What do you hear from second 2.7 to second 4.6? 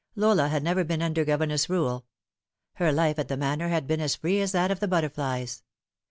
Her life at the Manor had been as free as